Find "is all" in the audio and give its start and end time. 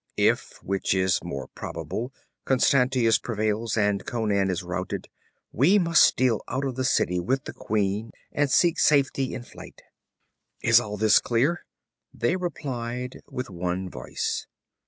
10.63-10.97